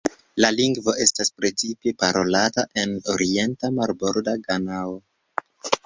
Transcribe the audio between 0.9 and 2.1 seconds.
estas precipe